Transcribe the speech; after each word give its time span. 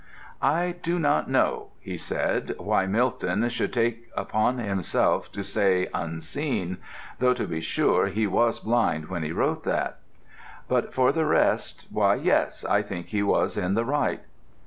"'I 0.41 0.77
do 0.81 0.97
not 0.97 1.29
know,' 1.29 1.67
he 1.79 1.95
said, 1.95 2.55
'why 2.57 2.87
Milton 2.87 3.47
should 3.49 3.71
take 3.71 4.09
upon 4.17 4.57
himself 4.57 5.31
to 5.33 5.43
say 5.43 5.89
"unseen"; 5.93 6.79
though 7.19 7.35
to 7.35 7.45
be 7.45 7.61
sure 7.61 8.07
he 8.07 8.25
was 8.25 8.59
blind 8.61 9.09
when 9.09 9.21
he 9.21 9.31
wrote 9.31 9.63
that. 9.63 9.99
But 10.67 10.91
for 10.91 11.11
the 11.11 11.27
rest, 11.27 11.85
why, 11.91 12.15
yes, 12.15 12.65
I 12.65 12.81
think 12.81 13.09
he 13.09 13.21
was 13.21 13.55
in 13.55 13.75
the 13.75 13.85
right.' 13.85 14.21